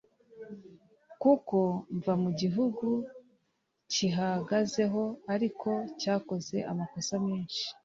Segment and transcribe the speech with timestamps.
[1.21, 1.57] kuko
[1.97, 2.87] mva mu gihugu
[3.93, 5.03] kihagazeho
[5.35, 7.63] ariko cyakoze amakosa menshi